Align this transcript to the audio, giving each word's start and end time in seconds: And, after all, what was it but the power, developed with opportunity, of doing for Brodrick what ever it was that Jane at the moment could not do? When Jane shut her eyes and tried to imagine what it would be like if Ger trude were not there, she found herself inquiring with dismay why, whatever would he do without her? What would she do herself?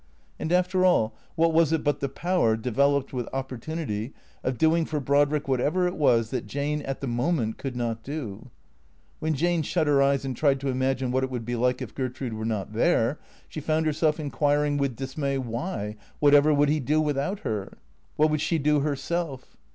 And, 0.39 0.51
after 0.51 0.83
all, 0.83 1.13
what 1.35 1.53
was 1.53 1.71
it 1.71 1.83
but 1.83 1.99
the 1.99 2.09
power, 2.09 2.57
developed 2.57 3.13
with 3.13 3.27
opportunity, 3.31 4.15
of 4.43 4.57
doing 4.57 4.83
for 4.83 4.99
Brodrick 4.99 5.47
what 5.47 5.61
ever 5.61 5.85
it 5.85 5.95
was 5.95 6.31
that 6.31 6.47
Jane 6.47 6.81
at 6.81 7.01
the 7.01 7.07
moment 7.07 7.59
could 7.59 7.75
not 7.75 8.01
do? 8.01 8.49
When 9.19 9.35
Jane 9.35 9.61
shut 9.61 9.85
her 9.85 10.01
eyes 10.01 10.25
and 10.25 10.35
tried 10.35 10.59
to 10.61 10.69
imagine 10.69 11.11
what 11.11 11.23
it 11.23 11.29
would 11.29 11.45
be 11.45 11.55
like 11.55 11.83
if 11.83 11.93
Ger 11.93 12.09
trude 12.09 12.33
were 12.33 12.45
not 12.45 12.73
there, 12.73 13.19
she 13.47 13.59
found 13.61 13.85
herself 13.85 14.19
inquiring 14.19 14.77
with 14.77 14.95
dismay 14.95 15.37
why, 15.37 15.97
whatever 16.17 16.51
would 16.51 16.69
he 16.69 16.79
do 16.79 16.99
without 16.99 17.41
her? 17.41 17.77
What 18.15 18.31
would 18.31 18.41
she 18.41 18.57
do 18.57 18.79
herself? 18.79 19.55